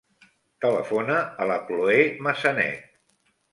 Telefona 0.65 1.19
a 1.45 1.47
la 1.53 1.59
Chloé 1.69 2.01
Massanet. 2.29 2.91